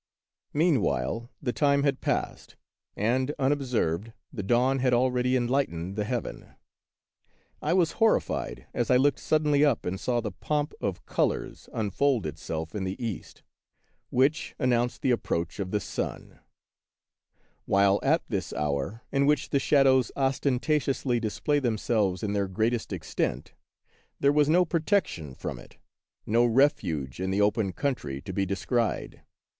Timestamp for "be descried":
28.33-29.21